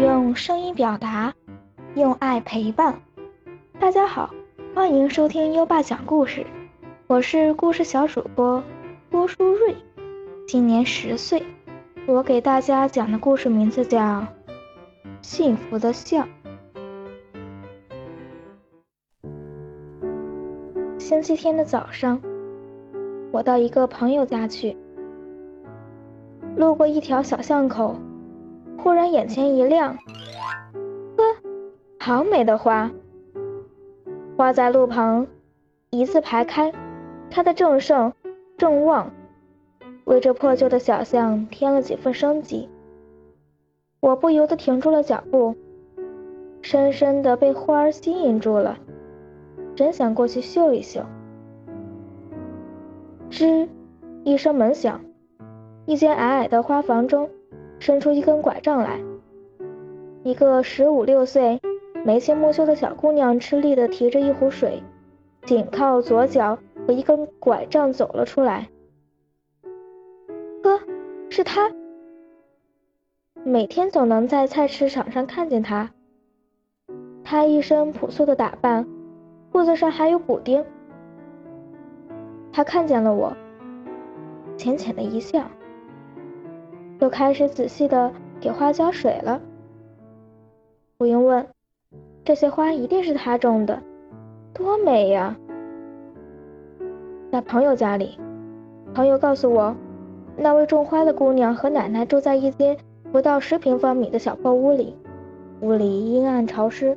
[0.00, 1.34] 用声音表达，
[1.94, 2.98] 用爱陪伴。
[3.78, 4.30] 大家好，
[4.74, 6.46] 欢迎收听优爸讲故事，
[7.06, 8.64] 我是故事小主播
[9.10, 9.76] 郭书瑞，
[10.48, 11.42] 今年十岁。
[12.06, 13.98] 我给大家讲的故事名字叫
[15.20, 16.22] 《幸福的笑》。
[20.98, 22.18] 星期天的早上，
[23.32, 24.74] 我到一个朋友家去，
[26.56, 27.94] 路过一条小巷口，
[28.82, 29.94] 忽然眼前一亮，
[31.16, 31.24] 呵，
[31.98, 32.90] 好美的花！
[34.36, 35.26] 花在路旁
[35.90, 36.72] 一字排开，
[37.30, 38.12] 开的正盛
[38.56, 39.10] 正旺，
[40.04, 42.70] 为这破旧的小巷添了几分生机。
[44.00, 45.54] 我不由得停住了脚步，
[46.62, 48.78] 深深的被花儿吸引住了。
[49.76, 51.04] 真想过去嗅一嗅。
[53.30, 53.68] 吱，
[54.24, 55.02] 一声门响，
[55.84, 57.28] 一间矮矮的花房中，
[57.80, 59.00] 伸出一根拐杖来。
[60.22, 61.60] 一个十五六岁、
[62.04, 64.80] 眉清目秀的小姑娘吃力地提着一壶水，
[65.44, 68.68] 紧靠左脚和一根拐杖走了出来。
[70.62, 70.80] 呵，
[71.28, 71.72] 是她。
[73.42, 75.90] 每天总能在菜市场上看见她。
[77.24, 78.86] 她一身朴素的打扮。
[79.52, 80.64] 裤子上还有补丁。
[82.52, 83.36] 他看见了我，
[84.56, 85.42] 浅浅的一笑，
[87.00, 89.40] 又开始仔细的给花浇水了。
[90.96, 91.46] 不用问，
[92.24, 93.82] 这些花一定是他种的，
[94.54, 95.36] 多美呀！
[97.32, 98.18] 在朋友家里，
[98.94, 99.74] 朋友告诉我，
[100.36, 102.76] 那位种花的姑娘和奶奶住在一间
[103.10, 104.94] 不到十平方米的小破屋里，
[105.60, 106.96] 屋里阴暗潮湿。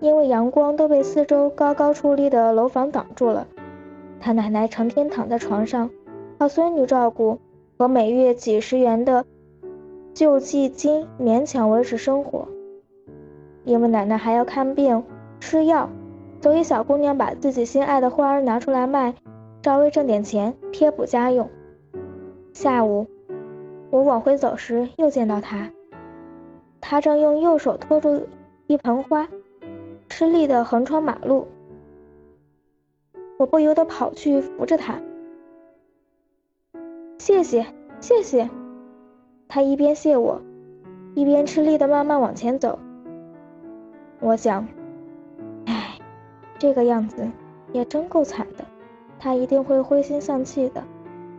[0.00, 3.46] 因为阳光都被四周高高矗立的楼房挡住了，
[4.20, 5.88] 他奶奶成天躺在床上，
[6.38, 7.38] 靠孙女照顾
[7.78, 9.24] 和每月几十元的
[10.14, 12.48] 救济金勉强维持生活。
[13.64, 15.04] 因为奶奶还要看病、
[15.40, 15.90] 吃药，
[16.40, 19.14] 所以小姑娘把自己心爱的花儿拿出来卖，
[19.62, 21.50] 稍微挣点钱贴补家用。
[22.52, 23.06] 下午，
[23.90, 25.70] 我往回走时又见到她，
[26.80, 28.26] 她正用右手托住
[28.66, 29.28] 一盆花。
[30.10, 31.48] 吃力的横穿马路，
[33.36, 35.00] 我不由得跑去扶着他。
[37.18, 37.66] 谢谢，
[38.00, 38.48] 谢谢。
[39.48, 40.40] 他一边谢我，
[41.14, 42.78] 一边吃力的慢慢往前走。
[44.20, 44.66] 我想，
[45.66, 45.98] 唉，
[46.58, 47.28] 这个样子
[47.72, 48.64] 也真够惨的。
[49.18, 50.82] 他一定会灰心丧气的，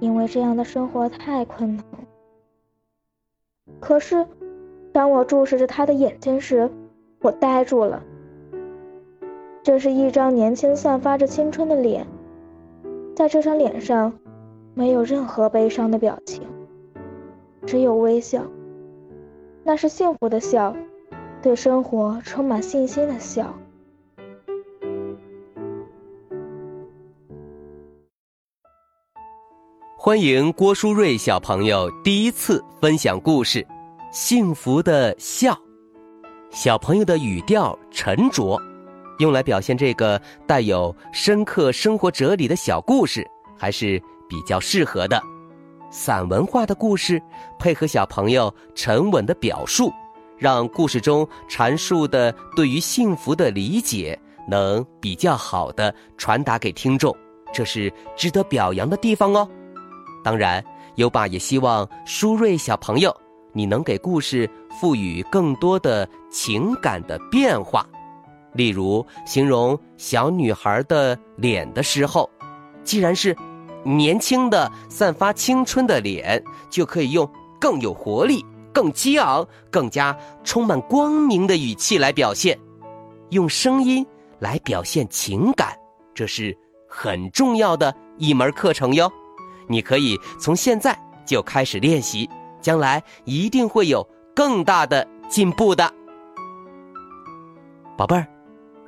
[0.00, 1.84] 因为这样的生活太困难。
[3.80, 4.26] 可是，
[4.92, 6.70] 当我注视着他的眼睛时，
[7.20, 8.02] 我呆住了。
[9.62, 12.06] 这是一张年轻、散发着青春的脸，
[13.14, 14.12] 在这张脸上，
[14.74, 16.42] 没有任何悲伤的表情，
[17.66, 18.46] 只有微笑。
[19.64, 20.74] 那是幸福的笑，
[21.42, 23.52] 对生活充满信心的笑。
[29.98, 33.60] 欢迎郭书瑞小朋友第一次分享故事，
[34.12, 35.52] 《幸福的笑》。
[36.50, 38.56] 小朋友的语调沉着。
[39.18, 43.26] 用来表现这个带有深刻生活哲理的小故事，
[43.58, 45.20] 还是比较适合的。
[45.96, 47.20] 散文化的故事
[47.58, 49.90] 配合小朋友沉稳的表述，
[50.36, 57.16] 让故事中阐述的对于幸福的理解能比较好的传达给听众，
[57.50, 59.48] 这是值得表扬的地方哦。
[60.22, 60.62] 当然，
[60.96, 63.10] 优爸也希望舒瑞小朋友，
[63.54, 67.88] 你能给故事赋予更多的情感的变化。
[68.52, 72.28] 例如，形容小女孩的脸的时候，
[72.84, 73.34] 既然是
[73.86, 77.28] 年轻的、散发青春的脸，就可以用
[77.60, 82.58] 更有活力、更激昂、更加充满光明的语气来表现，
[83.30, 84.04] 用声音
[84.38, 85.76] 来表现情感，
[86.14, 86.56] 这是
[86.88, 89.10] 很重要的一门课程哟。
[89.68, 92.28] 你可以从现在就开始练习，
[92.60, 95.92] 将来一定会有更大的进步的，
[97.96, 98.26] 宝贝儿。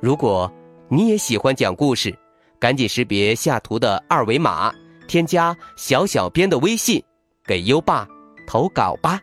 [0.01, 0.49] 如果
[0.87, 2.17] 你也喜欢讲故事，
[2.57, 4.73] 赶紧识别下图的二维码，
[5.09, 7.03] 添加小小编的微信，
[7.43, 8.07] 给优爸
[8.47, 9.19] 投稿吧。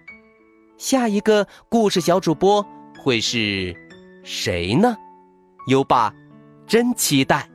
[0.77, 2.63] 下一个故事小主播
[3.03, 3.75] 会是
[4.25, 4.97] 谁呢？
[5.69, 6.13] 优爸
[6.67, 7.49] 真期待。